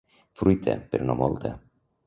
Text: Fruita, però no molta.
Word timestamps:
Fruita, 0.39 0.73
però 0.95 1.05
no 1.11 1.19
molta. 1.21 1.55